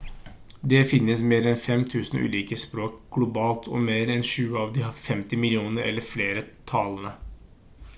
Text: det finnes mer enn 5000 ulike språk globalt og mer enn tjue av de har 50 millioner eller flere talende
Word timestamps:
det 0.69 0.77
finnes 0.91 1.19
mer 1.33 1.49
enn 1.51 1.59
5000 1.65 2.21
ulike 2.23 2.57
språk 2.63 2.97
globalt 3.17 3.69
og 3.75 3.85
mer 3.91 4.15
enn 4.17 4.27
tjue 4.33 4.59
av 4.65 4.75
de 4.79 4.87
har 4.87 4.99
50 5.05 5.43
millioner 5.45 5.89
eller 5.93 6.09
flere 6.13 6.47
talende 6.75 7.13